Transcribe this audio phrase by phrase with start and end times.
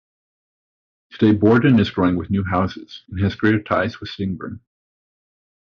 [1.11, 4.59] Today Borden is growing with new houses and has greater ties with Sittingbourne.